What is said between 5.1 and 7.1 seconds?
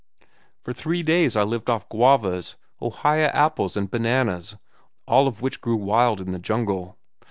of which grew wild in the jungle.